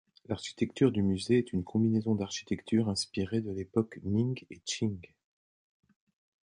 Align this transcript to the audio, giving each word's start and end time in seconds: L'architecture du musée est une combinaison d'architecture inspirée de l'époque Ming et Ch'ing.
L'architecture 0.25 0.91
du 0.91 1.03
musée 1.03 1.37
est 1.37 1.53
une 1.53 1.63
combinaison 1.63 2.15
d'architecture 2.15 2.89
inspirée 2.89 3.39
de 3.39 3.51
l'époque 3.51 3.99
Ming 4.01 4.43
et 4.49 4.59
Ch'ing. 4.65 4.99